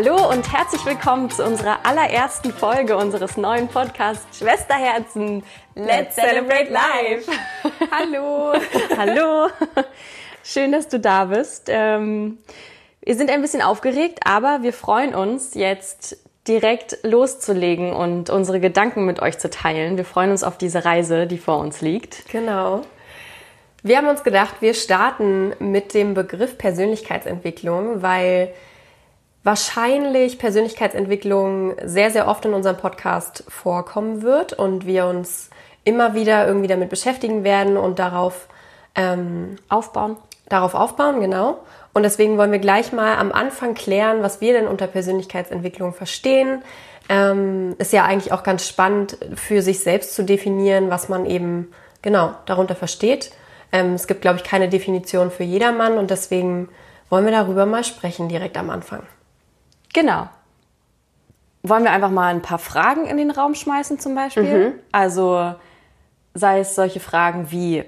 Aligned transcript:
Hallo 0.00 0.30
und 0.30 0.52
herzlich 0.52 0.86
willkommen 0.86 1.28
zu 1.28 1.44
unserer 1.44 1.84
allerersten 1.84 2.52
Folge 2.52 2.96
unseres 2.96 3.36
neuen 3.36 3.66
Podcasts 3.66 4.38
Schwesterherzen. 4.38 5.42
Let's 5.74 6.14
celebrate 6.14 6.70
life! 6.70 7.28
Hallo! 7.90 8.52
Hallo! 8.96 9.48
Schön, 10.44 10.70
dass 10.70 10.86
du 10.86 11.00
da 11.00 11.24
bist. 11.24 11.64
Ähm, 11.66 12.38
wir 13.00 13.16
sind 13.16 13.28
ein 13.28 13.42
bisschen 13.42 13.60
aufgeregt, 13.60 14.20
aber 14.22 14.62
wir 14.62 14.72
freuen 14.72 15.16
uns 15.16 15.54
jetzt 15.54 16.16
direkt 16.46 16.98
loszulegen 17.02 17.92
und 17.92 18.30
unsere 18.30 18.60
Gedanken 18.60 19.04
mit 19.04 19.20
euch 19.20 19.38
zu 19.38 19.50
teilen. 19.50 19.96
Wir 19.96 20.04
freuen 20.04 20.30
uns 20.30 20.44
auf 20.44 20.58
diese 20.58 20.84
Reise, 20.84 21.26
die 21.26 21.38
vor 21.38 21.58
uns 21.58 21.80
liegt. 21.80 22.28
Genau. 22.30 22.82
Wir 23.82 23.96
haben 23.96 24.06
uns 24.06 24.22
gedacht, 24.22 24.58
wir 24.60 24.74
starten 24.74 25.54
mit 25.58 25.92
dem 25.92 26.14
Begriff 26.14 26.56
Persönlichkeitsentwicklung, 26.56 28.00
weil 28.00 28.54
wahrscheinlich 29.44 30.38
Persönlichkeitsentwicklung 30.38 31.74
sehr, 31.84 32.10
sehr 32.10 32.28
oft 32.28 32.44
in 32.44 32.54
unserem 32.54 32.76
Podcast 32.76 33.44
vorkommen 33.48 34.22
wird 34.22 34.52
und 34.52 34.86
wir 34.86 35.06
uns 35.06 35.50
immer 35.84 36.14
wieder 36.14 36.46
irgendwie 36.46 36.68
damit 36.68 36.90
beschäftigen 36.90 37.44
werden 37.44 37.76
und 37.76 37.98
darauf 37.98 38.48
ähm, 38.94 39.56
Aufbauen. 39.68 40.16
Darauf 40.48 40.74
aufbauen, 40.74 41.20
genau. 41.20 41.58
Und 41.92 42.04
deswegen 42.04 42.38
wollen 42.38 42.52
wir 42.52 42.58
gleich 42.58 42.92
mal 42.92 43.16
am 43.16 43.32
Anfang 43.32 43.74
klären, 43.74 44.22
was 44.22 44.40
wir 44.40 44.52
denn 44.52 44.66
unter 44.66 44.86
Persönlichkeitsentwicklung 44.86 45.92
verstehen. 45.92 46.62
Ähm, 47.08 47.74
ist 47.78 47.92
ja 47.92 48.04
eigentlich 48.04 48.32
auch 48.32 48.42
ganz 48.42 48.66
spannend 48.66 49.18
für 49.34 49.62
sich 49.62 49.80
selbst 49.80 50.14
zu 50.14 50.24
definieren, 50.24 50.90
was 50.90 51.08
man 51.08 51.26
eben 51.26 51.72
genau 52.02 52.34
darunter 52.46 52.74
versteht. 52.74 53.32
Ähm, 53.72 53.94
es 53.94 54.06
gibt, 54.06 54.22
glaube 54.22 54.38
ich, 54.38 54.44
keine 54.44 54.68
Definition 54.68 55.30
für 55.30 55.44
jedermann 55.44 55.98
und 55.98 56.10
deswegen 56.10 56.68
wollen 57.10 57.24
wir 57.24 57.32
darüber 57.32 57.66
mal 57.66 57.84
sprechen 57.84 58.28
direkt 58.28 58.56
am 58.56 58.70
Anfang. 58.70 59.02
Genau. 59.92 60.28
Wollen 61.62 61.84
wir 61.84 61.90
einfach 61.90 62.10
mal 62.10 62.28
ein 62.28 62.42
paar 62.42 62.58
Fragen 62.58 63.06
in 63.06 63.16
den 63.16 63.30
Raum 63.30 63.54
schmeißen 63.54 63.98
zum 63.98 64.14
Beispiel? 64.14 64.68
Mhm. 64.68 64.72
Also 64.92 65.54
sei 66.34 66.60
es 66.60 66.74
solche 66.74 67.00
Fragen 67.00 67.50
wie, 67.50 67.84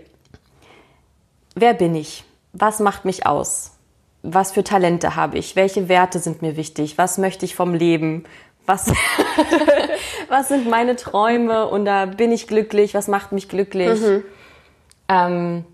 wer 1.54 1.74
bin 1.74 1.94
ich? 1.94 2.24
Was 2.52 2.80
macht 2.80 3.04
mich 3.04 3.26
aus? 3.26 3.72
Was 4.22 4.52
für 4.52 4.64
Talente 4.64 5.16
habe 5.16 5.38
ich? 5.38 5.56
Welche 5.56 5.88
Werte 5.88 6.18
sind 6.18 6.42
mir 6.42 6.56
wichtig? 6.56 6.98
Was 6.98 7.16
möchte 7.16 7.44
ich 7.44 7.54
vom 7.54 7.74
Leben? 7.74 8.24
Was, 8.66 8.92
was 10.28 10.48
sind 10.48 10.68
meine 10.68 10.96
Träume? 10.96 11.66
Und 11.68 11.84
da 11.84 12.06
bin 12.06 12.32
ich 12.32 12.46
glücklich? 12.46 12.92
Was 12.94 13.08
macht 13.08 13.32
mich 13.32 13.48
glücklich? 13.48 14.00
Mhm. 14.00 14.24
Ähm, 15.08 15.64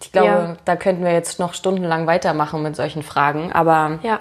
ich 0.00 0.10
glaube, 0.10 0.26
ja. 0.28 0.56
da 0.64 0.76
könnten 0.76 1.04
wir 1.04 1.12
jetzt 1.12 1.38
noch 1.38 1.54
stundenlang 1.54 2.06
weitermachen 2.06 2.62
mit 2.62 2.74
solchen 2.74 3.02
Fragen. 3.02 3.52
Aber 3.52 4.00
ja. 4.02 4.20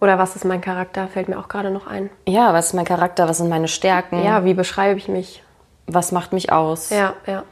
Oder 0.00 0.18
was 0.18 0.36
ist 0.36 0.44
mein 0.44 0.60
Charakter? 0.60 1.08
Fällt 1.08 1.28
mir 1.28 1.38
auch 1.38 1.48
gerade 1.48 1.70
noch 1.70 1.86
ein. 1.86 2.10
Ja, 2.26 2.52
was 2.52 2.66
ist 2.66 2.72
mein 2.74 2.84
Charakter? 2.84 3.28
Was 3.28 3.38
sind 3.38 3.48
meine 3.48 3.68
Stärken? 3.68 4.22
Ja, 4.22 4.44
wie 4.44 4.54
beschreibe 4.54 4.98
ich 4.98 5.08
mich? 5.08 5.42
Was 5.86 6.12
macht 6.12 6.32
mich 6.32 6.52
aus? 6.52 6.90
Ja, 6.90 7.14
ja. 7.26 7.44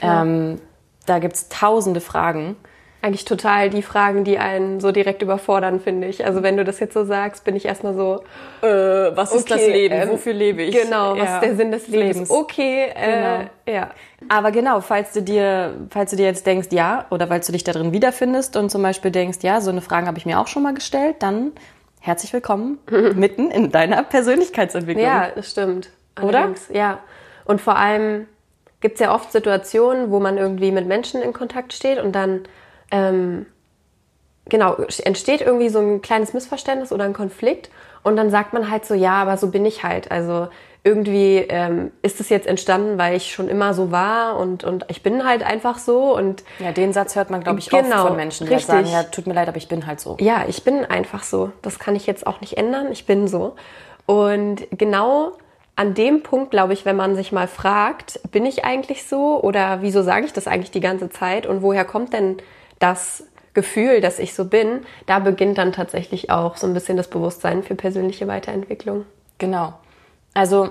Ähm, 0.00 0.60
da 1.06 1.18
gibt 1.18 1.34
es 1.34 1.48
tausende 1.48 2.00
Fragen. 2.00 2.56
Eigentlich 3.02 3.26
total 3.26 3.68
die 3.68 3.82
Fragen, 3.82 4.24
die 4.24 4.38
einen 4.38 4.80
so 4.80 4.90
direkt 4.90 5.20
überfordern, 5.20 5.78
finde 5.78 6.06
ich. 6.08 6.24
Also 6.24 6.42
wenn 6.42 6.56
du 6.56 6.64
das 6.64 6.80
jetzt 6.80 6.94
so 6.94 7.04
sagst, 7.04 7.44
bin 7.44 7.54
ich 7.54 7.66
erstmal 7.66 7.92
so, 7.92 8.24
äh, 8.62 9.14
was 9.14 9.34
ist 9.34 9.42
okay, 9.42 9.60
das 9.60 9.66
Leben? 9.66 9.94
Ähm, 9.94 10.08
Wofür 10.08 10.32
lebe 10.32 10.62
ich? 10.62 10.74
Genau, 10.74 11.10
was 11.10 11.18
ja. 11.18 11.34
ist 11.34 11.42
der 11.42 11.56
Sinn 11.56 11.70
des 11.70 11.86
Lebens? 11.88 12.14
Lebens. 12.14 12.30
Okay, 12.30 12.86
äh, 12.94 13.04
genau. 13.04 13.50
ja. 13.78 13.90
Aber 14.30 14.52
genau, 14.52 14.80
falls 14.80 15.12
du 15.12 15.20
dir, 15.20 15.74
falls 15.90 16.12
du 16.12 16.16
dir 16.16 16.24
jetzt 16.24 16.46
denkst, 16.46 16.68
ja, 16.70 17.04
oder 17.10 17.26
falls 17.26 17.44
du 17.44 17.52
dich 17.52 17.62
da 17.62 17.72
drin 17.72 17.92
wiederfindest 17.92 18.56
und 18.56 18.70
zum 18.70 18.80
Beispiel 18.80 19.10
denkst, 19.10 19.40
ja, 19.42 19.60
so 19.60 19.70
eine 19.70 19.82
Frage 19.82 20.06
habe 20.06 20.16
ich 20.16 20.24
mir 20.24 20.40
auch 20.40 20.46
schon 20.46 20.62
mal 20.62 20.72
gestellt, 20.72 21.16
dann 21.18 21.52
herzlich 22.04 22.34
willkommen 22.34 22.78
mitten 23.14 23.50
in 23.50 23.72
deiner 23.72 24.02
Persönlichkeitsentwicklung. 24.02 25.06
Ja, 25.06 25.30
das 25.34 25.50
stimmt. 25.50 25.88
Allerdings. 26.14 26.68
Oder? 26.68 26.78
Ja. 26.78 26.98
Und 27.46 27.62
vor 27.62 27.76
allem 27.76 28.26
gibt 28.80 28.94
es 28.94 29.00
ja 29.00 29.14
oft 29.14 29.32
Situationen, 29.32 30.10
wo 30.10 30.20
man 30.20 30.36
irgendwie 30.36 30.70
mit 30.70 30.86
Menschen 30.86 31.22
in 31.22 31.32
Kontakt 31.32 31.72
steht 31.72 31.98
und 31.98 32.12
dann 32.12 32.42
ähm, 32.90 33.46
genau 34.44 34.74
entsteht 35.02 35.40
irgendwie 35.40 35.70
so 35.70 35.78
ein 35.78 36.02
kleines 36.02 36.34
Missverständnis 36.34 36.92
oder 36.92 37.04
ein 37.04 37.14
Konflikt 37.14 37.70
und 38.04 38.16
dann 38.16 38.30
sagt 38.30 38.52
man 38.52 38.70
halt 38.70 38.86
so, 38.86 38.94
ja, 38.94 39.14
aber 39.14 39.36
so 39.36 39.50
bin 39.50 39.66
ich 39.66 39.82
halt. 39.82 40.12
Also 40.12 40.48
irgendwie 40.84 41.38
ähm, 41.38 41.90
ist 42.02 42.20
es 42.20 42.28
jetzt 42.28 42.46
entstanden, 42.46 42.98
weil 42.98 43.16
ich 43.16 43.32
schon 43.32 43.48
immer 43.48 43.72
so 43.72 43.90
war 43.90 44.36
und, 44.36 44.64
und 44.64 44.84
ich 44.88 45.02
bin 45.02 45.24
halt 45.24 45.42
einfach 45.42 45.78
so 45.78 46.14
und 46.14 46.44
ja, 46.58 46.72
den 46.72 46.92
Satz 46.92 47.16
hört 47.16 47.30
man 47.30 47.42
glaube 47.42 47.58
ich 47.58 47.70
genau, 47.70 48.00
oft 48.00 48.08
von 48.08 48.16
Menschen, 48.16 48.46
die 48.46 48.52
halt 48.52 48.64
sagen, 48.64 48.86
ja, 48.86 49.02
tut 49.04 49.26
mir 49.26 49.32
leid, 49.32 49.48
aber 49.48 49.56
ich 49.56 49.68
bin 49.68 49.86
halt 49.86 49.98
so. 49.98 50.18
Ja, 50.20 50.44
ich 50.46 50.62
bin 50.62 50.84
einfach 50.84 51.22
so. 51.22 51.50
Das 51.62 51.78
kann 51.78 51.96
ich 51.96 52.06
jetzt 52.06 52.26
auch 52.26 52.42
nicht 52.42 52.58
ändern. 52.58 52.92
Ich 52.92 53.06
bin 53.06 53.26
so 53.26 53.56
und 54.04 54.66
genau 54.72 55.32
an 55.74 55.94
dem 55.94 56.22
Punkt, 56.22 56.50
glaube 56.50 56.74
ich, 56.74 56.84
wenn 56.84 56.96
man 56.96 57.16
sich 57.16 57.32
mal 57.32 57.48
fragt, 57.48 58.20
bin 58.30 58.44
ich 58.44 58.64
eigentlich 58.64 59.04
so 59.06 59.40
oder 59.42 59.80
wieso 59.80 60.02
sage 60.02 60.26
ich 60.26 60.34
das 60.34 60.46
eigentlich 60.46 60.70
die 60.70 60.80
ganze 60.80 61.08
Zeit 61.08 61.46
und 61.46 61.62
woher 61.62 61.86
kommt 61.86 62.12
denn 62.12 62.36
das 62.78 63.24
Gefühl, 63.54 64.00
dass 64.00 64.18
ich 64.18 64.34
so 64.34 64.44
bin, 64.44 64.80
da 65.06 65.20
beginnt 65.20 65.58
dann 65.58 65.72
tatsächlich 65.72 66.30
auch 66.30 66.56
so 66.56 66.66
ein 66.66 66.74
bisschen 66.74 66.96
das 66.96 67.08
Bewusstsein 67.08 67.62
für 67.62 67.74
persönliche 67.74 68.26
Weiterentwicklung. 68.26 69.06
Genau. 69.38 69.74
Also, 70.34 70.70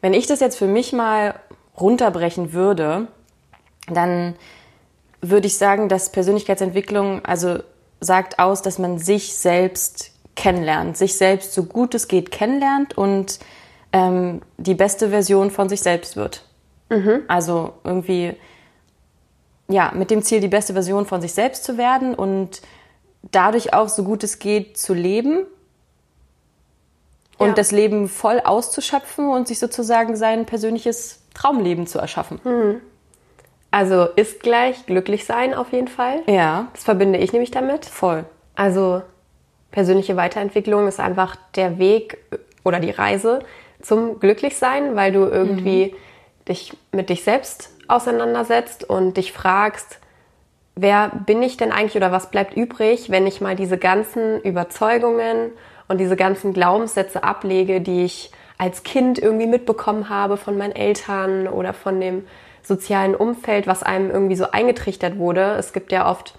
wenn 0.00 0.12
ich 0.12 0.26
das 0.26 0.40
jetzt 0.40 0.58
für 0.58 0.66
mich 0.66 0.92
mal 0.92 1.34
runterbrechen 1.80 2.52
würde, 2.52 3.06
dann 3.88 4.34
würde 5.20 5.46
ich 5.46 5.56
sagen, 5.56 5.88
dass 5.88 6.10
Persönlichkeitsentwicklung 6.10 7.24
also 7.24 7.60
sagt 8.00 8.38
aus, 8.38 8.62
dass 8.62 8.78
man 8.78 8.98
sich 8.98 9.36
selbst 9.36 10.10
kennenlernt, 10.34 10.96
sich 10.96 11.16
selbst 11.16 11.54
so 11.54 11.64
gut 11.64 11.94
es 11.94 12.08
geht 12.08 12.30
kennenlernt 12.30 12.98
und 12.98 13.38
ähm, 13.92 14.42
die 14.56 14.74
beste 14.74 15.10
Version 15.10 15.50
von 15.50 15.68
sich 15.68 15.82
selbst 15.82 16.16
wird. 16.16 16.44
Mhm. 16.88 17.22
Also 17.28 17.74
irgendwie, 17.84 18.34
ja, 19.68 19.92
mit 19.94 20.10
dem 20.10 20.22
Ziel, 20.22 20.40
die 20.40 20.48
beste 20.48 20.72
Version 20.72 21.06
von 21.06 21.20
sich 21.20 21.32
selbst 21.32 21.64
zu 21.64 21.78
werden 21.78 22.14
und 22.14 22.62
dadurch 23.30 23.72
auch 23.72 23.88
so 23.88 24.04
gut 24.04 24.24
es 24.24 24.38
geht 24.38 24.76
zu 24.76 24.94
leben 24.94 25.46
und 27.38 27.48
ja. 27.48 27.54
das 27.54 27.70
Leben 27.70 28.08
voll 28.08 28.40
auszuschöpfen 28.40 29.28
und 29.28 29.48
sich 29.48 29.58
sozusagen 29.58 30.16
sein 30.16 30.46
persönliches 30.46 31.20
Traumleben 31.34 31.86
zu 31.86 31.98
erschaffen. 31.98 32.40
Mhm. 32.44 32.80
Also 33.70 34.04
ist 34.16 34.40
gleich 34.40 34.84
glücklich 34.84 35.24
sein 35.24 35.54
auf 35.54 35.72
jeden 35.72 35.88
Fall. 35.88 36.22
Ja. 36.26 36.68
Das 36.74 36.84
verbinde 36.84 37.18
ich 37.18 37.32
nämlich 37.32 37.50
damit. 37.50 37.86
Voll. 37.86 38.24
Also 38.54 39.02
persönliche 39.70 40.16
Weiterentwicklung 40.16 40.86
ist 40.86 41.00
einfach 41.00 41.36
der 41.56 41.78
Weg 41.78 42.18
oder 42.64 42.80
die 42.80 42.90
Reise 42.90 43.40
zum 43.80 44.20
Glücklichsein, 44.20 44.94
weil 44.94 45.12
du 45.12 45.20
irgendwie 45.24 45.86
mhm. 45.86 46.44
dich 46.44 46.76
mit 46.92 47.08
dich 47.08 47.24
selbst 47.24 47.71
auseinandersetzt 47.92 48.88
und 48.88 49.16
dich 49.16 49.32
fragst, 49.32 49.98
wer 50.74 51.10
bin 51.26 51.42
ich 51.42 51.56
denn 51.56 51.72
eigentlich 51.72 51.96
oder 51.96 52.12
was 52.12 52.30
bleibt 52.30 52.56
übrig, 52.56 53.10
wenn 53.10 53.26
ich 53.26 53.40
mal 53.40 53.56
diese 53.56 53.78
ganzen 53.78 54.40
Überzeugungen 54.40 55.52
und 55.88 55.98
diese 55.98 56.16
ganzen 56.16 56.52
Glaubenssätze 56.52 57.22
ablege, 57.22 57.80
die 57.80 58.04
ich 58.04 58.32
als 58.58 58.82
Kind 58.82 59.18
irgendwie 59.18 59.46
mitbekommen 59.46 60.08
habe 60.08 60.36
von 60.36 60.56
meinen 60.56 60.74
Eltern 60.74 61.48
oder 61.48 61.72
von 61.72 62.00
dem 62.00 62.24
sozialen 62.62 63.14
Umfeld, 63.14 63.66
was 63.66 63.82
einem 63.82 64.10
irgendwie 64.10 64.36
so 64.36 64.50
eingetrichtert 64.50 65.18
wurde. 65.18 65.56
Es 65.58 65.72
gibt 65.72 65.92
ja 65.92 66.08
oft 66.08 66.34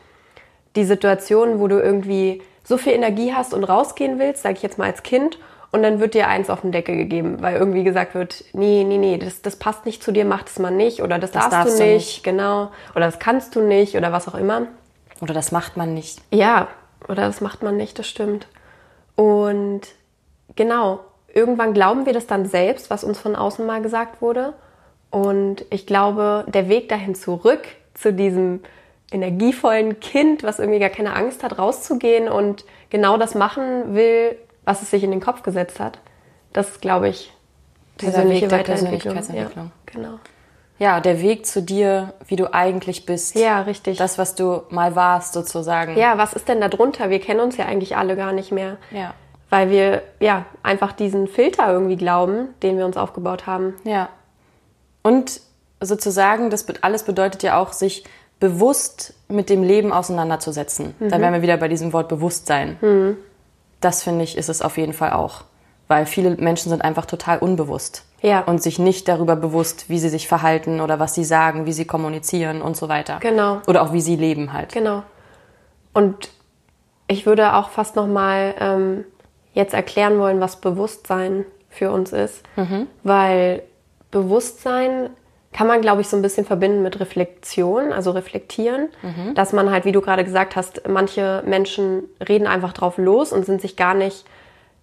die 0.76 0.86
Situationen, 0.86 1.60
wo 1.60 1.68
du 1.68 1.80
irgendwie 1.80 2.42
so 2.64 2.78
viel 2.78 2.94
Energie 2.94 3.34
hast 3.34 3.54
und 3.54 3.66
rausgehen 3.66 4.20
willst, 4.20 4.42
sage 4.42 4.56
ich 4.56 4.64
jetzt 4.64 4.78
mal 4.78 4.86
als 4.86 5.04
Kind, 5.04 5.38
und 5.74 5.82
dann 5.82 6.00
wird 6.00 6.14
dir 6.14 6.28
eins 6.28 6.52
auf 6.52 6.62
den 6.62 6.72
Deckel 6.72 6.96
gegeben, 6.96 7.42
weil 7.42 7.56
irgendwie 7.56 7.84
gesagt 7.84 8.14
wird, 8.14 8.46
nee, 8.54 8.84
nee, 8.84 9.00
nee, 9.00 9.18
das, 9.18 9.42
das 9.42 9.56
passt 9.56 9.88
nicht 9.88 10.04
zu 10.04 10.12
dir, 10.12 10.24
mach 10.24 10.44
das 10.44 10.60
mal 10.60 10.70
nicht 10.70 11.02
oder 11.02 11.18
das, 11.18 11.32
das 11.32 11.50
darfst, 11.50 11.58
darfst, 11.58 11.80
du 11.80 11.84
nicht, 11.84 11.94
nicht, 11.94 12.24
genau, 12.24 12.72
oder 12.96 13.08
das 13.08 13.18
kannst 13.18 13.56
du 13.56 13.62
nicht 13.62 13.98
oder 13.98 14.12
was 14.12 14.28
auch 14.28 14.36
immer. 14.36 14.68
Oder 15.20 15.34
das 15.34 15.52
macht 15.52 15.76
man 15.76 15.96
nicht. 15.96 16.22
Ja, 16.30 16.68
oder 17.08 17.24
das 17.26 17.42
macht 17.42 17.64
man 17.64 17.76
nicht, 17.76 17.98
das 17.98 18.08
stimmt. 18.08 18.46
Und 19.16 19.82
genau, 20.56 21.00
irgendwann 21.34 21.74
glauben 21.74 22.06
wir 22.06 22.14
das 22.14 22.28
dann 22.28 22.46
selbst, 22.46 22.92
was 22.92 23.04
uns 23.04 23.20
von 23.20 23.36
außen 23.36 23.66
mal 23.66 23.82
gesagt 23.82 24.22
wurde. 24.22 24.54
Und 25.10 25.66
ich 25.72 25.88
glaube, 25.88 26.46
der 26.48 26.70
Weg 26.70 26.88
dahin 26.88 27.16
zurück 27.16 27.64
zu 27.96 28.14
diesem 28.14 28.62
energievollen 29.12 30.00
Kind, 30.00 30.44
was 30.44 30.60
irgendwie 30.60 30.80
gar 30.80 30.90
keine 30.90 31.16
Angst 31.16 31.44
hat, 31.44 31.58
rauszugehen 31.58 32.28
und 32.28 32.64
genau 32.92 33.18
das 33.18 33.34
machen 33.34 33.96
will, 33.96 34.38
was 34.66 34.82
es 34.82 34.92
sich 34.92 35.04
in 35.04 35.12
den 35.12 35.22
Kopf 35.22 35.44
gesetzt 35.44 35.80
hat. 35.80 36.00
Das 36.54 36.70
ist, 36.70 36.82
glaube 36.82 37.10
ich, 37.10 37.34
persönliche 37.98 38.50
Weg 38.50 38.66
Persönlichkeitsentwicklung. 38.66 39.66
Ja, 39.66 39.92
genau. 39.92 40.20
Ja, 40.80 41.00
der 41.00 41.22
Weg 41.22 41.46
zu 41.46 41.62
dir, 41.62 42.14
wie 42.28 42.36
du 42.36 42.54
eigentlich 42.54 43.06
bist. 43.06 43.36
Ja, 43.36 43.62
richtig. 43.62 43.98
Das, 43.98 44.18
was 44.18 44.36
du 44.36 44.64
mal 44.70 44.96
warst, 44.96 45.34
sozusagen. 45.34 45.98
Ja, 45.98 46.18
was 46.18 46.34
ist 46.34 46.48
denn 46.48 46.62
da 46.62 46.68
drunter? 46.68 47.10
Wir 47.10 47.20
kennen 47.20 47.40
uns 47.40 47.58
ja 47.58 47.66
eigentlich 47.66 47.96
alle 47.96 48.16
gar 48.16 48.34
nicht 48.34 48.52
mehr. 48.52 48.78
Ja. 48.92 49.14
Weil 49.50 49.70
wir, 49.70 50.02
ja, 50.20 50.46
einfach 50.64 50.92
diesen 50.92 51.28
Filter 51.28 51.72
irgendwie 51.72 51.96
glauben, 51.96 52.50
den 52.64 52.78
wir 52.78 52.86
uns 52.86 52.98
aufgebaut 52.98 53.46
haben. 53.46 53.76
Ja. 53.84 54.10
Und 55.04 55.42
sozusagen, 55.80 56.50
das 56.50 56.66
alles 56.82 57.04
bedeutet 57.04 57.44
ja 57.44 57.60
auch, 57.60 57.72
sich 57.72 58.04
bewusst 58.40 59.14
mit 59.28 59.50
dem 59.50 59.64
Leben 59.64 59.94
auseinanderzusetzen. 59.94 60.96
Mhm. 61.00 61.10
Dann 61.10 61.22
wären 61.22 61.34
wir 61.34 61.42
wieder 61.44 61.58
bei 61.58 61.68
diesem 61.68 61.94
Wort 61.94 62.10
Bewusstsein. 62.10 62.78
Mhm 62.82 63.18
das 63.84 64.04
finde 64.04 64.24
ich, 64.24 64.38
ist 64.38 64.50
es 64.50 64.62
auf 64.62 64.78
jeden 64.78 64.94
Fall 64.94 65.14
auch. 65.14 65.44
Weil 65.88 66.06
viele 66.06 66.32
Menschen 66.32 66.70
sind 66.70 66.82
einfach 66.82 67.06
total 67.06 67.40
unbewusst. 67.40 68.06
Ja. 68.22 68.42
Und 68.42 68.64
sich 68.64 68.80
nicht 68.80 69.08
darüber 69.10 69.36
bewusst, 69.36 69.90
wie 69.90 70.00
sie 70.00 70.10
sich 70.10 70.28
verhalten 70.28 70.80
oder 70.80 71.00
was 71.00 71.14
sie 71.14 71.26
sagen, 71.26 71.66
wie 71.66 71.74
sie 71.74 71.86
kommunizieren 71.86 72.62
und 72.62 72.78
so 72.78 72.88
weiter. 72.88 73.18
Genau. 73.20 73.62
Oder 73.68 73.82
auch 73.82 73.92
wie 73.92 74.00
sie 74.00 74.16
leben 74.16 74.54
halt. 74.54 74.72
Genau. 74.72 75.04
Und 75.94 76.30
ich 77.08 77.26
würde 77.26 77.54
auch 77.56 77.70
fast 77.70 77.98
noch 77.98 78.08
mal 78.08 78.56
ähm, 78.60 79.04
jetzt 79.54 79.74
erklären 79.74 80.20
wollen, 80.20 80.40
was 80.40 80.56
Bewusstsein 80.56 81.46
für 81.70 81.92
uns 81.92 82.14
ist, 82.14 82.44
weil 83.04 83.64
Bewusstsein 84.12 85.10
kann 85.54 85.68
man, 85.68 85.82
glaube 85.82 86.02
ich, 86.02 86.08
so 86.08 86.18
ein 86.18 86.22
bisschen 86.22 86.46
verbinden 86.46 86.82
mit 86.82 87.00
Reflexion, 87.00 87.94
also 87.94 88.12
reflektieren, 88.12 88.90
dass 89.36 89.54
man 89.54 89.72
halt, 89.72 89.86
wie 89.86 89.92
du 89.92 90.02
gerade 90.02 90.24
gesagt 90.24 90.56
hast, 90.56 90.88
manche 90.88 91.44
Menschen 91.46 92.04
reden 92.28 92.48
einfach 92.48 92.74
drauf 92.74 92.98
los 92.98 93.32
und 93.32 93.46
sind 93.46 93.62
sich 93.62 93.76
gar 93.76 93.94
nicht 93.94 94.26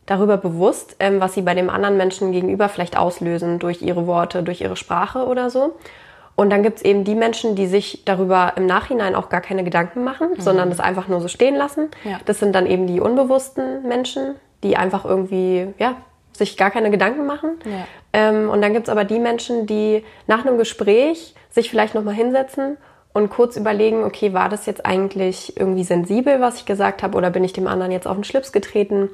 darüber 0.06 0.36
bewusst, 0.36 0.96
ähm, 0.98 1.20
was 1.20 1.34
sie 1.34 1.42
bei 1.42 1.54
dem 1.54 1.70
anderen 1.70 1.96
Menschen 1.96 2.32
gegenüber 2.32 2.68
vielleicht 2.68 2.96
auslösen 2.96 3.58
durch 3.58 3.80
ihre 3.82 4.06
Worte, 4.06 4.42
durch 4.42 4.60
ihre 4.60 4.76
Sprache 4.76 5.26
oder 5.26 5.50
so. 5.50 5.76
Und 6.34 6.50
dann 6.50 6.62
gibt's 6.62 6.82
eben 6.82 7.04
die 7.04 7.14
Menschen, 7.14 7.54
die 7.54 7.66
sich 7.66 8.04
darüber 8.04 8.54
im 8.56 8.66
Nachhinein 8.66 9.14
auch 9.14 9.28
gar 9.28 9.40
keine 9.40 9.62
Gedanken 9.62 10.04
machen, 10.04 10.28
sondern 10.38 10.70
das 10.70 10.80
einfach 10.80 11.06
nur 11.06 11.20
so 11.20 11.28
stehen 11.28 11.54
lassen. 11.54 11.90
Ja. 12.02 12.18
Das 12.24 12.38
sind 12.38 12.54
dann 12.54 12.66
eben 12.66 12.86
die 12.86 12.98
unbewussten 12.98 13.86
Menschen, 13.86 14.36
die 14.62 14.76
einfach 14.76 15.04
irgendwie, 15.04 15.68
ja, 15.78 15.96
sich 16.40 16.56
gar 16.56 16.70
keine 16.70 16.90
Gedanken 16.90 17.24
machen. 17.26 17.58
Ja. 17.64 17.86
Ähm, 18.12 18.50
und 18.50 18.60
dann 18.62 18.72
gibt's 18.72 18.88
aber 18.88 19.04
die 19.04 19.18
Menschen, 19.20 19.66
die 19.66 20.04
nach 20.26 20.44
einem 20.44 20.58
Gespräch 20.58 21.34
sich 21.50 21.70
vielleicht 21.70 21.94
nochmal 21.94 22.14
hinsetzen 22.14 22.76
und 23.12 23.30
kurz 23.30 23.56
überlegen, 23.56 24.04
okay, 24.04 24.32
war 24.34 24.48
das 24.48 24.66
jetzt 24.66 24.84
eigentlich 24.86 25.56
irgendwie 25.56 25.84
sensibel, 25.84 26.40
was 26.40 26.56
ich 26.56 26.66
gesagt 26.66 27.02
habe, 27.02 27.16
oder 27.16 27.30
bin 27.30 27.44
ich 27.44 27.52
dem 27.52 27.66
anderen 27.66 27.92
jetzt 27.92 28.06
auf 28.06 28.14
den 28.16 28.24
Schlips 28.24 28.52
getreten? 28.52 29.08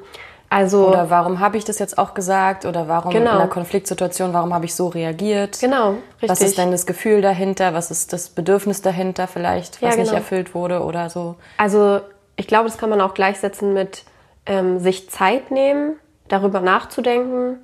Also 0.49 0.87
Oder 0.88 1.11
warum 1.11 1.40
habe 1.40 1.56
ich 1.56 1.64
das 1.64 1.78
jetzt 1.81 1.99
auch 1.99 2.14
gesagt? 2.14 2.67
Oder 2.67 2.87
warum 2.87 3.11
Genau. 3.12 3.32
in 3.32 3.37
einer 3.38 3.49
Konfliktsituation, 3.49 4.32
warum 4.32 4.55
habe 4.55 4.64
ich 4.64 4.75
so 4.76 4.87
reagiert? 4.88 5.58
genau, 5.61 5.94
richtig. 6.23 6.28
Was 6.31 6.40
ist 6.40 6.56
denn 6.58 6.70
das 6.70 6.87
Gefühl 6.87 7.20
dahinter? 7.20 7.75
Was 7.75 7.90
ist 7.90 8.12
das 8.12 8.28
Bedürfnis 8.28 8.81
dahinter 8.81 9.26
vielleicht, 9.26 9.81
Ja, 9.82 9.88
was 9.88 9.96
nicht 9.96 10.06
genau. 10.06 10.19
erfüllt 10.19 10.55
wurde 10.55 10.82
oder 10.84 11.11
so? 11.11 11.34
Also 11.58 12.00
ich 12.37 12.46
glaube, 12.46 12.67
das 12.69 12.78
kann 12.78 12.90
man 12.90 13.00
auch 13.00 13.14
gleichsetzen 13.14 13.73
mit 13.73 14.05
ähm, 14.46 14.78
sich 14.78 15.11
Zeit 15.11 15.50
nehmen, 15.50 15.94
darüber 16.28 16.61
nachzudenken, 16.61 17.58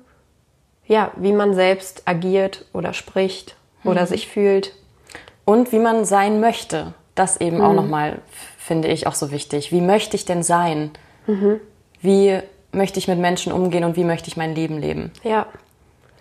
ja, 0.85 1.11
wie 1.15 1.33
man 1.33 1.53
selbst 1.53 2.03
agiert 2.05 2.65
oder 2.73 2.93
spricht 2.93 3.55
oder 3.83 4.05
sich 4.05 4.27
fühlt. 4.27 4.73
Und 5.45 5.71
wie 5.71 5.79
man 5.79 6.05
sein 6.05 6.39
möchte. 6.39 6.93
Das 7.15 7.39
eben 7.39 7.61
auch 7.61 7.73
nochmal, 7.73 8.19
finde 8.57 8.87
ich, 8.87 9.05
auch 9.07 9.13
so 9.13 9.29
wichtig. 9.29 9.71
Wie 9.71 9.81
möchte 9.81 10.15
ich 10.15 10.25
denn 10.25 10.41
sein? 10.41 10.91
Wie 12.01 12.39
möchte 12.71 12.99
ich 12.99 13.07
mit 13.07 13.19
Menschen 13.19 13.53
umgehen 13.53 13.83
und 13.83 13.95
wie 13.95 14.03
möchte 14.03 14.29
ich 14.29 14.37
mein 14.37 14.55
Leben 14.55 14.79
leben? 14.79 15.11
Ja, 15.23 15.45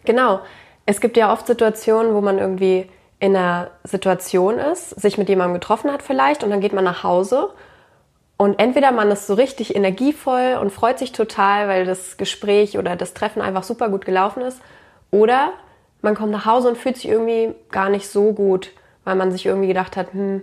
genau. 0.04 0.40
Es 0.84 1.00
gibt 1.00 1.16
ja 1.16 1.32
oft 1.32 1.46
Situationen, 1.46 2.14
wo 2.14 2.20
man 2.20 2.38
irgendwie 2.38 2.88
in 3.20 3.36
einer 3.36 3.70
Situation 3.84 4.58
ist, 4.58 4.90
sich 5.00 5.16
mit 5.16 5.28
jemandem 5.28 5.54
getroffen 5.54 5.92
hat 5.92 6.02
vielleicht 6.02 6.42
und 6.42 6.50
dann 6.50 6.60
geht 6.60 6.72
man 6.72 6.84
nach 6.84 7.04
Hause 7.04 7.50
und 8.42 8.58
entweder 8.58 8.90
man 8.90 9.08
ist 9.12 9.28
so 9.28 9.34
richtig 9.34 9.76
energievoll 9.76 10.58
und 10.60 10.72
freut 10.72 10.98
sich 10.98 11.12
total, 11.12 11.68
weil 11.68 11.84
das 11.84 12.16
Gespräch 12.16 12.76
oder 12.76 12.96
das 12.96 13.14
Treffen 13.14 13.40
einfach 13.40 13.62
super 13.62 13.88
gut 13.88 14.04
gelaufen 14.04 14.42
ist 14.42 14.60
oder 15.12 15.52
man 16.00 16.16
kommt 16.16 16.32
nach 16.32 16.44
Hause 16.44 16.66
und 16.66 16.76
fühlt 16.76 16.96
sich 16.96 17.08
irgendwie 17.08 17.54
gar 17.70 17.88
nicht 17.88 18.08
so 18.08 18.32
gut, 18.32 18.72
weil 19.04 19.14
man 19.14 19.30
sich 19.30 19.46
irgendwie 19.46 19.68
gedacht 19.68 19.96
hat, 19.96 20.12
hm, 20.12 20.42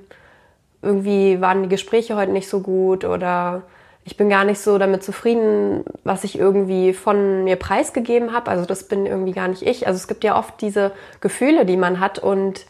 irgendwie 0.82 1.42
waren 1.42 1.64
die 1.64 1.68
Gespräche 1.68 2.16
heute 2.16 2.32
nicht 2.32 2.48
so 2.48 2.62
gut 2.62 3.04
oder 3.04 3.64
ich 4.06 4.16
bin 4.16 4.30
gar 4.30 4.46
nicht 4.46 4.62
so 4.62 4.78
damit 4.78 5.04
zufrieden, 5.04 5.84
was 6.06 6.24
ich 6.24 6.40
irgendwie 6.40 6.94
von 6.94 7.44
mir 7.44 7.58
preisgegeben 7.58 8.32
habe. 8.32 8.50
Also 8.50 8.64
das 8.64 8.84
bin 8.84 9.08
irgendwie 9.08 9.34
gar 9.34 9.50
nicht 9.50 9.64
ich. 9.64 9.88
Also 9.88 9.98
es 9.98 10.08
gibt 10.08 10.24
ja 10.24 10.40
oft 10.40 10.62
diese 10.62 10.94
Gefühle, 11.20 11.66
die 11.66 11.76
man 11.76 12.00
hat 12.00 12.18
und 12.18 12.66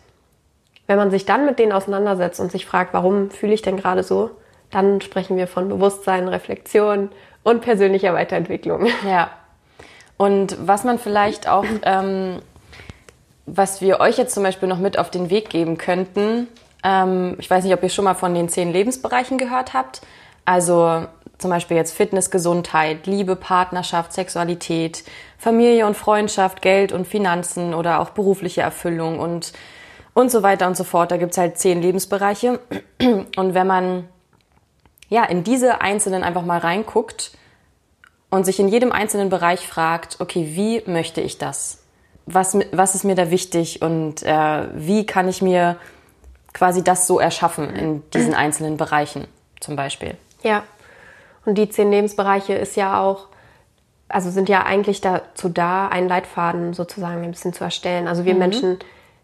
wenn 0.87 0.97
man 0.97 1.11
sich 1.11 1.25
dann 1.25 1.45
mit 1.45 1.59
denen 1.59 1.71
auseinandersetzt 1.71 2.39
und 2.39 2.51
sich 2.51 2.65
fragt, 2.65 2.95
warum 2.95 3.29
fühle 3.29 3.53
ich 3.53 3.61
denn 3.61 3.77
gerade 3.77 4.01
so, 4.01 4.31
dann 4.71 5.01
sprechen 5.01 5.37
wir 5.37 5.47
von 5.47 5.69
Bewusstsein, 5.69 6.27
Reflexion 6.27 7.09
und 7.43 7.61
persönlicher 7.61 8.13
Weiterentwicklung. 8.13 8.87
Ja. 9.07 9.29
Und 10.17 10.57
was 10.59 10.83
man 10.83 10.99
vielleicht 10.99 11.47
auch, 11.47 11.65
ähm, 11.83 12.39
was 13.45 13.81
wir 13.81 13.99
euch 13.99 14.17
jetzt 14.17 14.33
zum 14.33 14.43
Beispiel 14.43 14.67
noch 14.67 14.79
mit 14.79 14.99
auf 14.99 15.09
den 15.09 15.29
Weg 15.29 15.49
geben 15.49 15.77
könnten, 15.77 16.47
ähm, 16.83 17.35
ich 17.39 17.49
weiß 17.49 17.63
nicht, 17.63 17.73
ob 17.73 17.83
ihr 17.83 17.89
schon 17.89 18.05
mal 18.05 18.15
von 18.15 18.33
den 18.33 18.49
zehn 18.49 18.71
Lebensbereichen 18.71 19.37
gehört 19.37 19.73
habt. 19.73 20.01
Also 20.45 21.05
zum 21.37 21.49
Beispiel 21.49 21.77
jetzt 21.77 21.95
Fitness, 21.95 22.31
Gesundheit, 22.31 23.07
Liebe, 23.07 23.35
Partnerschaft, 23.35 24.13
Sexualität, 24.13 25.03
Familie 25.37 25.87
und 25.87 25.95
Freundschaft, 25.95 26.61
Geld 26.61 26.91
und 26.91 27.07
Finanzen 27.07 27.73
oder 27.73 28.01
auch 28.01 28.09
berufliche 28.09 28.61
Erfüllung 28.61 29.19
und, 29.19 29.53
und 30.13 30.31
so 30.31 30.43
weiter 30.43 30.67
und 30.67 30.75
so 30.75 30.83
fort. 30.83 31.11
Da 31.11 31.17
gibt's 31.17 31.37
halt 31.37 31.57
zehn 31.57 31.81
Lebensbereiche. 31.81 32.59
Und 33.37 33.53
wenn 33.53 33.67
man 33.67 34.09
ja 35.09 35.23
in 35.25 35.43
diese 35.43 35.81
einzelnen 35.81 36.23
einfach 36.23 36.43
mal 36.43 36.59
reinguckt, 36.59 37.31
und 38.29 38.45
sich 38.45 38.59
in 38.59 38.67
jedem 38.67 38.91
einzelnen 38.91 39.29
Bereich 39.29 39.67
fragt, 39.67 40.17
okay, 40.19 40.51
wie 40.53 40.83
möchte 40.89 41.21
ich 41.21 41.37
das? 41.37 41.83
Was, 42.25 42.57
was 42.71 42.95
ist 42.95 43.03
mir 43.03 43.15
da 43.15 43.31
wichtig 43.31 43.81
und 43.81 44.21
äh, 44.21 44.67
wie 44.73 45.05
kann 45.05 45.27
ich 45.27 45.41
mir 45.41 45.77
quasi 46.53 46.83
das 46.83 47.07
so 47.07 47.19
erschaffen 47.19 47.73
in 47.75 48.03
diesen 48.11 48.33
einzelnen 48.35 48.77
Bereichen 48.77 49.27
zum 49.59 49.75
Beispiel? 49.75 50.15
Ja. 50.43 50.63
Und 51.45 51.57
die 51.57 51.69
zehn 51.69 51.89
Lebensbereiche 51.89 52.53
ist 52.53 52.75
ja 52.75 53.01
auch, 53.01 53.27
also 54.09 54.29
sind 54.29 54.49
ja 54.49 54.63
eigentlich 54.63 55.01
dazu 55.01 55.49
da, 55.49 55.87
einen 55.87 56.07
Leitfaden 56.07 56.73
sozusagen 56.73 57.23
ein 57.23 57.31
bisschen 57.31 57.53
zu 57.53 57.63
erstellen. 57.63 58.07
Also 58.07 58.25
wir 58.25 58.35
Menschen, 58.35 58.77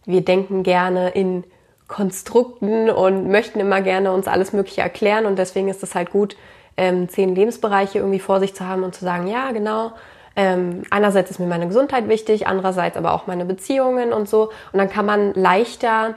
wir 0.06 0.22
denken 0.22 0.64
gerne 0.64 1.10
in 1.10 1.44
Konstrukten 1.88 2.90
und 2.90 3.30
möchten 3.30 3.60
immer 3.60 3.82
gerne 3.82 4.12
uns 4.12 4.28
alles 4.28 4.54
Mögliche 4.54 4.82
erklären 4.82 5.26
und 5.26 5.38
deswegen 5.38 5.68
ist 5.68 5.83
es 5.83 5.95
halt 5.95 6.12
gut, 6.12 6.36
ähm, 6.78 7.07
zehn 7.09 7.36
Lebensbereiche 7.36 8.00
irgendwie 8.00 8.19
vor 8.19 8.40
sich 8.40 8.56
zu 8.56 8.68
haben 8.68 8.83
und 8.83 8.95
zu 8.95 9.06
sagen, 9.06 9.28
ja, 9.28 9.52
genau. 9.52 9.92
Ähm, 10.36 10.83
einerseits 10.90 11.31
ist 11.31 11.40
mir 11.40 11.45
meine 11.45 11.68
Gesundheit 11.68 12.09
wichtig, 12.09 12.48
andererseits 12.48 12.98
aber 12.98 13.14
auch 13.14 13.28
meine 13.28 13.45
Beziehungen 13.45 14.12
und 14.12 14.28
so. 14.28 14.50
Und 14.74 14.80
dann 14.80 14.90
kann 14.90 15.06
man 15.06 15.33
leichter 15.33 16.16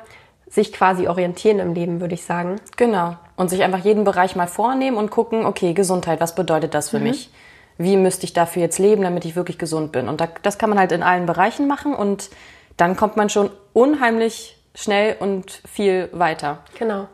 sich 0.48 0.72
quasi 0.72 1.06
orientieren 1.06 1.60
im 1.60 1.74
Leben, 1.74 2.00
würde 2.00 2.14
ich 2.14 2.24
sagen. 2.24 2.56
Genau. 2.76 3.16
Und 3.36 3.50
sich 3.50 3.62
einfach 3.62 3.84
jeden 3.84 4.04
Bereich 4.04 4.34
mal 4.34 4.48
vornehmen 4.48 4.96
und 4.96 5.10
gucken, 5.10 5.46
okay, 5.46 5.74
Gesundheit, 5.74 6.20
was 6.20 6.34
bedeutet 6.34 6.74
das 6.74 6.90
für 6.90 6.98
mich? 6.98 7.30
Wie 7.76 7.96
müsste 7.96 8.24
ich 8.24 8.32
dafür 8.32 8.62
jetzt 8.62 8.78
leben, 8.78 9.02
damit 9.02 9.24
ich 9.24 9.36
wirklich 9.36 9.58
gesund 9.58 9.92
bin? 9.92 10.08
Und 10.08 10.20
da, 10.20 10.28
das 10.42 10.58
kann 10.58 10.70
man 10.70 10.80
halt 10.80 10.90
in 10.90 11.04
allen 11.04 11.26
Bereichen 11.26 11.68
machen 11.68 11.94
und 11.94 12.30
dann 12.76 12.96
kommt 12.96 13.16
man 13.16 13.28
schon 13.28 13.50
unheimlich 13.72 14.57
schnell 14.74 15.16
und 15.20 15.62
viel 15.68 16.08
weiter. 16.12 16.58
Genau. 16.78 17.08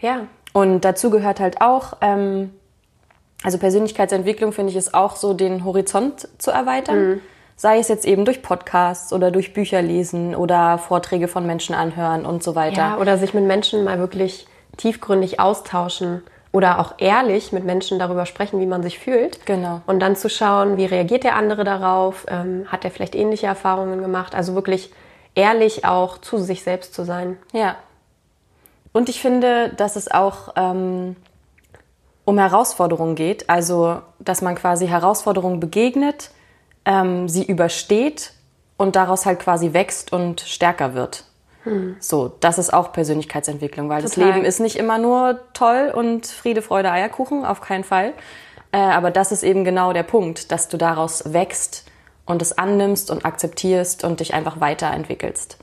Ja. 0.00 0.26
Und 0.52 0.80
dazu 0.80 1.10
gehört 1.10 1.40
halt 1.40 1.60
auch, 1.60 1.94
ähm, 2.00 2.50
also 3.42 3.58
Persönlichkeitsentwicklung 3.58 4.52
finde 4.52 4.70
ich 4.70 4.76
ist 4.76 4.94
auch 4.94 5.16
so, 5.16 5.32
den 5.32 5.64
Horizont 5.64 6.28
zu 6.38 6.50
erweitern. 6.50 7.20
Sei 7.56 7.78
es 7.78 7.88
jetzt 7.88 8.06
eben 8.06 8.24
durch 8.24 8.42
Podcasts 8.42 9.12
oder 9.12 9.30
durch 9.30 9.52
Bücher 9.52 9.82
lesen 9.82 10.34
oder 10.34 10.78
Vorträge 10.78 11.28
von 11.28 11.46
Menschen 11.46 11.74
anhören 11.74 12.24
und 12.24 12.42
so 12.42 12.54
weiter. 12.54 12.80
Ja, 12.80 12.96
oder 12.98 13.18
sich 13.18 13.34
mit 13.34 13.44
Menschen 13.44 13.84
mal 13.84 13.98
wirklich 13.98 14.46
tiefgründig 14.78 15.40
austauschen 15.40 16.22
oder 16.52 16.80
auch 16.80 16.94
ehrlich 16.98 17.52
mit 17.52 17.64
Menschen 17.64 17.98
darüber 17.98 18.26
sprechen, 18.26 18.60
wie 18.60 18.66
man 18.66 18.82
sich 18.82 18.98
fühlt. 18.98 19.44
Genau. 19.46 19.82
Und 19.86 20.00
dann 20.00 20.16
zu 20.16 20.28
schauen, 20.28 20.76
wie 20.78 20.86
reagiert 20.86 21.22
der 21.22 21.36
andere 21.36 21.64
darauf? 21.64 22.26
Ähm, 22.28 22.64
hat 22.68 22.84
er 22.84 22.90
vielleicht 22.90 23.14
ähnliche 23.14 23.46
Erfahrungen 23.46 24.00
gemacht? 24.00 24.34
Also 24.34 24.54
wirklich 24.54 24.90
ehrlich 25.34 25.84
auch 25.84 26.18
zu 26.18 26.38
sich 26.38 26.62
selbst 26.62 26.94
zu 26.94 27.04
sein. 27.04 27.38
Ja. 27.52 27.76
Und 28.92 29.08
ich 29.08 29.20
finde, 29.20 29.70
dass 29.76 29.96
es 29.96 30.10
auch 30.10 30.54
ähm, 30.56 31.16
um 32.24 32.38
Herausforderungen 32.38 33.14
geht. 33.14 33.48
Also, 33.48 34.00
dass 34.18 34.42
man 34.42 34.54
quasi 34.54 34.86
Herausforderungen 34.86 35.60
begegnet, 35.60 36.30
ähm, 36.84 37.28
sie 37.28 37.44
übersteht 37.44 38.32
und 38.76 38.96
daraus 38.96 39.26
halt 39.26 39.40
quasi 39.40 39.72
wächst 39.72 40.12
und 40.12 40.40
stärker 40.40 40.94
wird. 40.94 41.24
So, 42.00 42.32
das 42.40 42.58
ist 42.58 42.72
auch 42.72 42.92
Persönlichkeitsentwicklung, 42.92 43.90
weil 43.90 44.00
das 44.00 44.12
Total. 44.12 44.32
Leben 44.32 44.44
ist 44.46 44.60
nicht 44.60 44.76
immer 44.76 44.96
nur 44.96 45.40
toll 45.52 45.92
und 45.94 46.26
Friede, 46.26 46.62
Freude, 46.62 46.90
Eierkuchen, 46.90 47.44
auf 47.44 47.60
keinen 47.60 47.84
Fall. 47.84 48.14
Äh, 48.72 48.78
aber 48.78 49.10
das 49.10 49.30
ist 49.30 49.42
eben 49.42 49.64
genau 49.64 49.92
der 49.92 50.02
Punkt, 50.02 50.52
dass 50.52 50.68
du 50.68 50.78
daraus 50.78 51.32
wächst 51.34 51.84
und 52.30 52.40
es 52.42 52.56
annimmst 52.56 53.10
und 53.10 53.24
akzeptierst 53.24 54.04
und 54.04 54.20
dich 54.20 54.34
einfach 54.34 54.60
weiterentwickelst. 54.60 55.58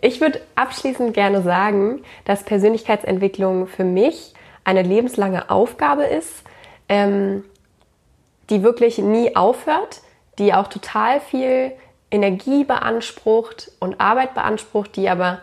Ich 0.00 0.20
würde 0.22 0.40
abschließend 0.54 1.12
gerne 1.12 1.42
sagen, 1.42 2.02
dass 2.24 2.44
Persönlichkeitsentwicklung 2.44 3.66
für 3.66 3.84
mich 3.84 4.32
eine 4.64 4.82
lebenslange 4.82 5.50
Aufgabe 5.50 6.04
ist, 6.04 6.44
ähm, 6.88 7.44
die 8.48 8.62
wirklich 8.62 8.96
nie 8.98 9.36
aufhört, 9.36 10.00
die 10.38 10.54
auch 10.54 10.68
total 10.68 11.20
viel 11.20 11.72
Energie 12.10 12.64
beansprucht 12.64 13.70
und 13.78 14.00
Arbeit 14.00 14.34
beansprucht, 14.34 14.96
die 14.96 15.10
aber 15.10 15.40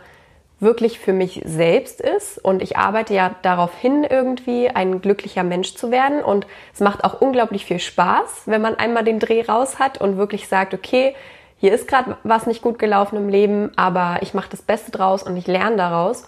wirklich 0.60 1.00
für 1.00 1.14
mich 1.14 1.42
selbst 1.46 2.02
ist. 2.02 2.44
Und 2.44 2.62
ich 2.62 2.78
arbeite 2.78 3.14
ja 3.14 3.36
darauf 3.42 3.76
hin, 3.78 4.04
irgendwie 4.04 4.70
ein 4.70 5.02
glücklicher 5.02 5.44
Mensch 5.44 5.76
zu 5.76 5.92
werden. 5.92 6.24
Und 6.24 6.48
es 6.74 6.80
macht 6.80 7.04
auch 7.04 7.22
unglaublich 7.22 7.66
viel 7.66 7.80
Spaß, 7.80 8.44
wenn 8.46 8.62
man 8.62 8.76
einmal 8.76 9.04
den 9.04 9.20
Dreh 9.20 9.44
raus 9.46 9.80
hat 9.80 10.00
und 10.00 10.18
wirklich 10.18 10.48
sagt, 10.48 10.74
okay, 10.74 11.16
hier 11.60 11.74
ist 11.74 11.88
gerade 11.88 12.18
was 12.24 12.46
nicht 12.46 12.62
gut 12.62 12.80
gelaufen 12.80 13.18
im 13.18 13.30
Leben, 13.30 13.72
aber 13.76 14.20
ich 14.22 14.34
mache 14.34 14.50
das 14.50 14.62
Beste 14.62 14.92
draus 14.92 15.24
und 15.24 15.36
ich 15.38 15.48
lerne 15.48 15.78
daraus. 15.78 16.26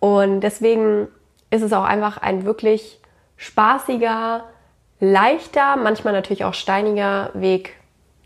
Und 0.00 0.40
deswegen 0.40 1.08
ist 1.50 1.62
es 1.62 1.72
auch 1.72 1.84
einfach 1.84 2.18
ein 2.18 2.44
wirklich 2.44 3.00
spaßiger, 3.36 4.44
leichter, 4.98 5.76
manchmal 5.76 6.12
natürlich 6.12 6.44
auch 6.44 6.54
steiniger 6.54 7.30
Weg 7.34 7.76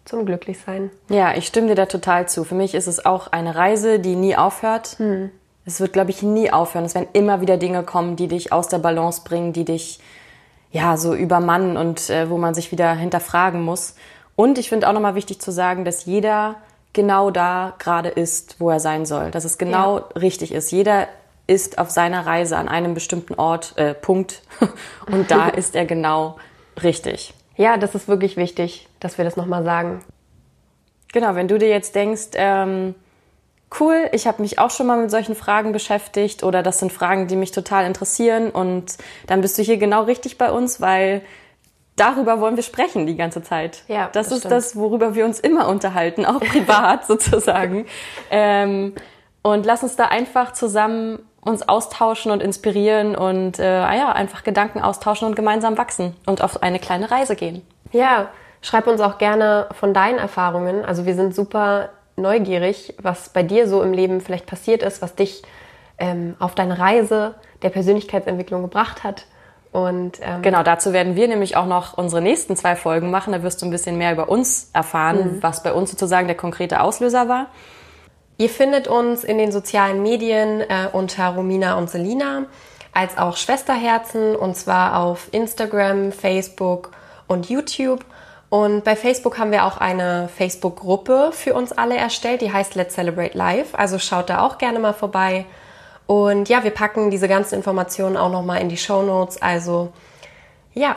zum 0.05 0.25
Glücklichsein. 0.25 0.91
Ja, 1.09 1.35
ich 1.35 1.47
stimme 1.47 1.69
dir 1.69 1.75
da 1.75 1.87
total 1.87 2.29
zu. 2.29 2.45
Für 2.45 2.55
mich 2.55 2.75
ist 2.75 2.87
es 2.87 3.05
auch 3.05 3.33
eine 3.33 3.57
Reise, 3.57 3.99
die 3.99 4.17
nie 4.17 4.37
aufhört. 4.37 4.97
Hm. 4.99 5.31
Es 5.67 5.81
wird, 5.81 5.93
glaube 5.93 6.11
ich, 6.11 6.23
nie 6.23 6.51
aufhören. 6.51 6.85
Es 6.85 6.95
werden 6.95 7.09
immer 7.13 7.41
wieder 7.41 7.57
Dinge 7.57 7.83
kommen, 7.83 8.15
die 8.17 8.29
dich 8.29 8.53
aus 8.53 8.69
der 8.69 8.79
Balance 8.79 9.23
bringen, 9.25 9.53
die 9.53 9.65
dich 9.65 9.99
ja 10.71 10.97
so 10.97 11.15
übermannen 11.15 11.77
und 11.77 12.09
äh, 12.09 12.31
wo 12.31 12.39
man 12.39 12.55
sich 12.55 12.71
wieder 12.71 12.95
hinterfragen 12.95 13.63
muss. 13.63 13.97
Und 14.37 14.59
ich 14.59 14.69
finde 14.69 14.89
auch 14.89 14.93
nochmal 14.93 15.17
wichtig 15.17 15.41
zu 15.41 15.51
sagen, 15.51 15.85
dass 15.85 16.05
jeder 16.05 16.57
genau 16.93 17.31
da 17.31 17.75
gerade 17.79 18.09
ist, 18.09 18.61
wo 18.61 18.71
er 18.71 18.81
sein 18.81 19.07
soll. 19.07 19.31
Dass 19.33 19.45
es 19.45 19.59
genau 19.59 19.99
ja. 19.99 20.05
richtig 20.17 20.53
ist. 20.53 20.71
Jeder 20.71 21.09
ist 21.49 21.79
auf 21.79 21.91
seiner 21.91 22.27
Reise 22.27 22.57
an 22.57 22.69
einem 22.69 22.95
bestimmten 22.95 23.35
Ort, 23.35 23.77
äh, 23.77 23.95
Punkt. 23.95 24.43
Und 25.11 25.31
da 25.31 25.49
ist 25.49 25.75
er 25.75 25.85
genau 25.85 26.37
richtig. 26.83 27.35
Ja, 27.57 27.77
das 27.77 27.95
ist 27.95 28.07
wirklich 28.07 28.37
wichtig, 28.37 28.89
dass 29.01 29.19
wir 29.19 29.25
das 29.25 29.37
nochmal 29.37 29.65
sagen. 29.65 30.05
Genau, 31.13 31.35
wenn 31.35 31.49
du 31.49 31.59
dir 31.59 31.69
jetzt 31.69 31.95
denkst, 31.95 32.31
ähm, 32.35 32.95
cool, 33.81 34.09
ich 34.13 34.27
habe 34.27 34.43
mich 34.43 34.59
auch 34.59 34.71
schon 34.71 34.87
mal 34.87 34.99
mit 34.99 35.11
solchen 35.11 35.35
Fragen 35.35 35.73
beschäftigt 35.73 36.43
oder 36.43 36.63
das 36.63 36.79
sind 36.79 36.93
Fragen, 36.93 37.27
die 37.27 37.37
mich 37.37 37.51
total 37.51 37.87
interessieren 37.87 38.51
und 38.51 38.97
dann 39.27 39.41
bist 39.41 39.59
du 39.59 39.63
hier 39.63 39.77
genau 39.77 40.05
richtig 40.05 40.39
bei 40.39 40.51
uns, 40.51 40.81
weil 40.81 41.23
darüber 41.97 42.41
wollen 42.41 42.57
wir 42.57 42.63
sprechen 42.63 43.07
die 43.07 43.17
ganze 43.17 43.43
Zeit. 43.43 43.83
Ja, 43.89 44.09
das, 44.13 44.29
das 44.29 44.33
ist 44.33 44.39
stimmt. 44.41 44.53
das, 44.53 44.77
worüber 44.77 45.15
wir 45.15 45.25
uns 45.25 45.41
immer 45.41 45.69
unterhalten, 45.69 46.25
auch 46.25 46.41
privat 46.53 47.07
sozusagen. 47.07 47.87
Ähm, 48.31 48.95
und 49.43 49.67
lass 49.67 49.83
uns 49.83 49.97
da 49.97 50.07
einfach 50.07 50.53
zusammen 50.53 51.21
uns 51.41 51.69
austauschen 51.69 52.33
und 52.33 52.43
inspirieren 52.43 53.15
und 53.15 53.61
äh, 53.61 53.63
ah 53.63 53.95
ja, 53.95 54.13
einfach 54.13 54.43
Gedanken 54.43 54.81
austauschen 54.81 55.29
und 55.29 55.37
gemeinsam 55.37 55.79
wachsen 55.79 56.17
und 56.27 56.43
auf 56.43 56.63
eine 56.63 56.81
kleine 56.81 57.11
Reise 57.11 57.37
gehen. 57.37 57.65
Ja, 57.93 58.31
schreib 58.63 58.89
uns 58.89 59.01
auch 59.01 59.19
gerne 59.19 59.69
von 59.79 59.95
deinen 59.95 60.19
Erfahrungen. 60.19 60.85
Also 60.85 61.07
wir 61.07 61.15
sind 61.15 61.35
super 61.35 61.91
neugierig, 62.17 62.95
was 63.01 63.29
bei 63.29 63.43
dir 63.43 63.69
so 63.69 63.83
im 63.83 63.93
Leben 63.93 64.21
vielleicht 64.21 64.47
passiert 64.47 64.83
ist, 64.83 65.03
was 65.03 65.15
dich 65.15 65.43
ähm, 65.99 66.35
auf 66.39 66.55
deine 66.55 66.79
Reise 66.79 67.35
der 67.63 67.71
Persönlichkeitsentwicklung 67.71 68.63
gebracht 68.63 69.05
hat. 69.05 69.27
Und 69.73 70.21
ähm, 70.23 70.41
genau, 70.43 70.63
dazu 70.63 70.93
werden 70.93 71.17
wir 71.17 71.29
nämlich 71.29 71.57
auch 71.57 71.67
noch 71.67 71.99
unsere 71.99 72.23
nächsten 72.23 72.57
zwei 72.57 72.77
Folgen 72.77 73.11
machen. 73.11 73.33
Da 73.33 73.43
wirst 73.43 73.61
du 73.61 73.67
ein 73.67 73.71
bisschen 73.71 73.99
mehr 73.99 74.13
über 74.13 74.29
uns 74.29 74.71
erfahren, 74.73 75.37
mhm. 75.37 75.43
was 75.43 75.63
bei 75.63 75.73
uns 75.73 75.91
sozusagen 75.91 76.27
der 76.27 76.37
konkrete 76.37 76.81
Auslöser 76.81 77.29
war. 77.29 77.49
Ihr 78.39 78.49
findet 78.49 78.89
uns 78.89 79.25
in 79.25 79.39
den 79.39 79.53
sozialen 79.53 80.03
Medien 80.03 80.61
äh, 80.61 80.89
unter 80.93 81.29
Romina 81.29 81.77
und 81.79 81.91
Selina, 81.91 82.45
als 82.93 83.19
auch 83.19 83.37
Schwesterherzen, 83.37 84.37
und 84.37 84.57
zwar 84.57 84.99
auf 84.99 85.29
Instagram, 85.33 86.13
Facebook 86.13 86.93
und 87.27 87.49
YouTube. 87.49 88.05
Und 88.49 88.85
bei 88.85 88.95
Facebook 88.95 89.39
haben 89.39 89.51
wir 89.51 89.65
auch 89.65 89.79
eine 89.79 90.29
Facebook-Gruppe 90.37 91.31
für 91.33 91.55
uns 91.55 91.73
alle 91.73 91.97
erstellt, 91.97 92.41
die 92.41 92.53
heißt 92.53 92.75
Let's 92.75 92.95
Celebrate 92.95 93.37
Life. 93.37 93.77
Also 93.77 93.99
schaut 93.99 94.31
da 94.31 94.41
auch 94.43 94.59
gerne 94.59 94.79
mal 94.79 94.95
vorbei. 94.95 95.47
Und 96.07 96.49
ja, 96.49 96.63
wir 96.63 96.71
packen 96.71 97.11
diese 97.11 97.27
ganzen 97.27 97.57
Informationen 97.57 98.17
auch 98.17 98.31
nochmal 98.31 98.61
in 98.61 98.69
die 98.69 98.77
Show 98.77 99.03
Notes. 99.03 99.43
Also 99.43 99.93
ja, 100.75 100.97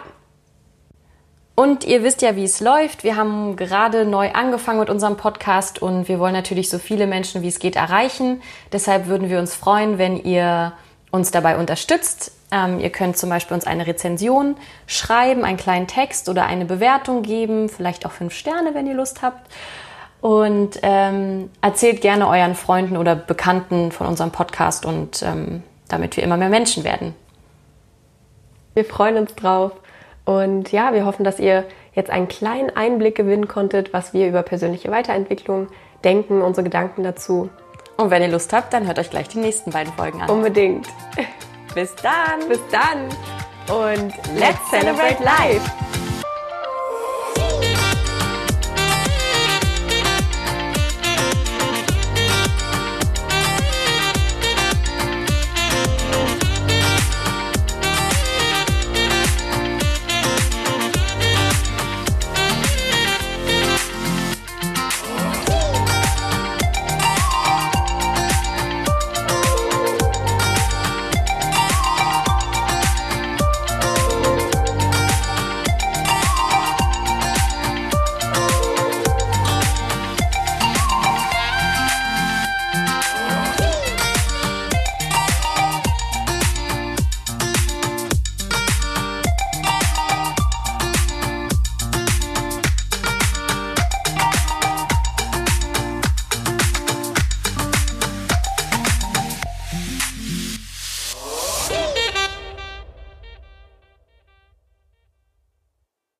und 1.59 1.83
ihr 1.83 2.03
wisst 2.03 2.21
ja, 2.21 2.37
wie 2.37 2.45
es 2.45 2.61
läuft. 2.61 3.03
Wir 3.03 3.17
haben 3.17 3.57
gerade 3.57 4.05
neu 4.05 4.31
angefangen 4.31 4.79
mit 4.79 4.89
unserem 4.89 5.17
Podcast 5.17 5.81
und 5.81 6.07
wir 6.07 6.17
wollen 6.17 6.31
natürlich 6.31 6.69
so 6.69 6.79
viele 6.79 7.05
Menschen, 7.05 7.41
wie 7.41 7.49
es 7.49 7.59
geht, 7.59 7.75
erreichen. 7.75 8.41
Deshalb 8.71 9.07
würden 9.07 9.29
wir 9.29 9.39
uns 9.39 9.55
freuen, 9.55 9.97
wenn 9.97 10.15
ihr 10.15 10.71
uns 11.11 11.31
dabei 11.31 11.57
unterstützt. 11.57 12.31
Ähm, 12.51 12.79
ihr 12.79 12.89
könnt 12.89 13.17
zum 13.17 13.29
Beispiel 13.29 13.55
uns 13.55 13.67
eine 13.67 13.85
Rezension 13.85 14.55
schreiben, 14.87 15.45
einen 15.45 15.57
kleinen 15.57 15.87
Text 15.87 16.29
oder 16.29 16.45
eine 16.45 16.65
Bewertung 16.65 17.21
geben, 17.21 17.69
vielleicht 17.69 18.05
auch 18.05 18.11
fünf 18.11 18.33
Sterne, 18.33 18.73
wenn 18.73 18.87
ihr 18.87 18.95
Lust 18.95 19.21
habt. 19.21 19.51
Und 20.21 20.79
ähm, 20.81 21.49
erzählt 21.61 22.01
gerne 22.01 22.27
euren 22.27 22.55
Freunden 22.55 22.97
oder 22.97 23.15
Bekannten 23.15 23.91
von 23.91 24.07
unserem 24.07 24.31
Podcast 24.31 24.85
und 24.85 25.21
ähm, 25.23 25.63
damit 25.87 26.17
wir 26.17 26.23
immer 26.23 26.37
mehr 26.37 26.49
Menschen 26.49 26.83
werden. 26.83 27.15
Wir 28.73 28.85
freuen 28.85 29.17
uns 29.17 29.35
drauf. 29.35 29.71
Und 30.25 30.71
ja, 30.71 30.93
wir 30.93 31.05
hoffen, 31.05 31.23
dass 31.23 31.39
ihr 31.39 31.65
jetzt 31.93 32.09
einen 32.09 32.27
kleinen 32.27 32.69
Einblick 32.75 33.15
gewinnen 33.15 33.47
konntet, 33.47 33.93
was 33.93 34.13
wir 34.13 34.27
über 34.27 34.43
persönliche 34.43 34.91
Weiterentwicklung 34.91 35.67
denken, 36.03 36.41
unsere 36.41 36.63
Gedanken 36.63 37.03
dazu. 37.03 37.49
Und 37.97 38.11
wenn 38.11 38.21
ihr 38.21 38.29
Lust 38.29 38.53
habt, 38.53 38.73
dann 38.73 38.85
hört 38.87 38.99
euch 38.99 39.09
gleich 39.09 39.27
die 39.27 39.39
nächsten 39.39 39.71
beiden 39.71 39.91
Folgen 39.93 40.21
an. 40.21 40.29
Unbedingt. 40.29 40.87
Bis 41.73 41.95
dann. 41.95 42.47
Bis 42.47 42.59
dann. 42.71 43.09
Und 43.69 44.13
let's 44.35 44.69
celebrate 44.69 45.23
life. 45.23 45.88